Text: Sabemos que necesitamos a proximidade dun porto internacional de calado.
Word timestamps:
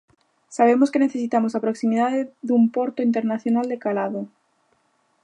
Sabemos 0.57 0.89
que 0.91 1.03
necesitamos 1.05 1.53
a 1.53 1.63
proximidade 1.65 2.19
dun 2.47 2.63
porto 2.75 2.99
internacional 3.09 3.65
de 3.71 3.77
calado. 3.85 4.21